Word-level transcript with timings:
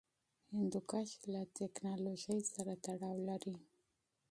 هندوکش 0.53 1.09
له 1.33 1.41
تکنالوژۍ 1.59 2.39
سره 2.53 2.73
تړاو 2.85 3.15
لري. 3.29 3.55